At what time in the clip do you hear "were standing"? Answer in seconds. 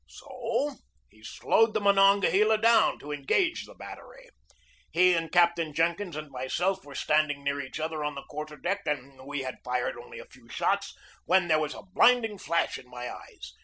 6.83-7.43